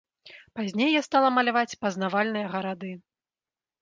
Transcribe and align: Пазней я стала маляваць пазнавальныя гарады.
Пазней 0.59 0.89
я 0.93 1.01
стала 1.09 1.29
маляваць 1.37 1.77
пазнавальныя 1.85 2.47
гарады. 2.55 2.91